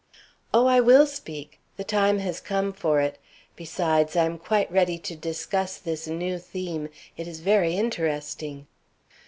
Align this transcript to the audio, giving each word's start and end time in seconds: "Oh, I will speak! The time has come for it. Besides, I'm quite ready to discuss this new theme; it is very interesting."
"Oh, 0.51 0.65
I 0.65 0.79
will 0.79 1.05
speak! 1.05 1.59
The 1.77 1.83
time 1.83 2.17
has 2.17 2.39
come 2.41 2.73
for 2.73 2.99
it. 3.01 3.19
Besides, 3.55 4.15
I'm 4.15 4.39
quite 4.39 4.71
ready 4.71 4.97
to 4.97 5.15
discuss 5.15 5.77
this 5.77 6.07
new 6.07 6.39
theme; 6.39 6.89
it 7.17 7.27
is 7.27 7.41
very 7.41 7.75
interesting." 7.77 8.65